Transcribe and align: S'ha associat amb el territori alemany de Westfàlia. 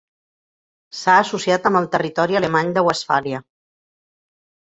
S'ha 0.99 1.17
associat 1.23 1.67
amb 1.69 1.79
el 1.81 1.89
territori 1.95 2.39
alemany 2.41 2.73
de 2.77 2.85
Westfàlia. 2.87 3.45